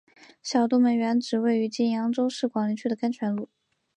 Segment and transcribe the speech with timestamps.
[0.41, 3.47] 小东门原址位于今扬州市广陵区的甘泉路。